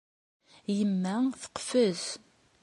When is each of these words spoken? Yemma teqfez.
Yemma 0.77 1.15
teqfez. 1.41 2.03